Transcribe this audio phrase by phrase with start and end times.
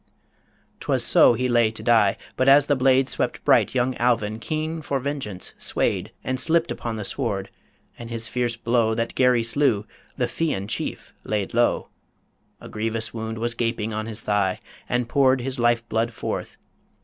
[0.79, 2.17] 'Twas so he lay to die...
[2.35, 6.95] But as the blade Swept bright, young Alvin, keen for vengeance, swayed, And slipped upon
[6.95, 7.51] the sward...
[7.99, 9.85] And his fierce blow That Garry slew,
[10.17, 11.89] the Fian chief laid low
[12.59, 14.59] A grievous wound was gaping on his thigh,
[14.89, 16.57] And poured his life blood forth